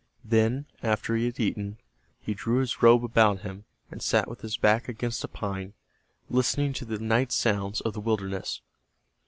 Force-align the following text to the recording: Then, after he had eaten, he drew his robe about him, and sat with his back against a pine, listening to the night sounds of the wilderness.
Then, 0.25 0.65
after 0.81 1.15
he 1.15 1.25
had 1.25 1.39
eaten, 1.39 1.77
he 2.19 2.33
drew 2.33 2.57
his 2.57 2.81
robe 2.81 3.03
about 3.03 3.41
him, 3.41 3.65
and 3.91 4.01
sat 4.01 4.27
with 4.27 4.41
his 4.41 4.57
back 4.57 4.89
against 4.89 5.23
a 5.23 5.27
pine, 5.27 5.73
listening 6.27 6.73
to 6.73 6.85
the 6.85 6.97
night 6.97 7.31
sounds 7.31 7.81
of 7.81 7.93
the 7.93 8.01
wilderness. 8.01 8.61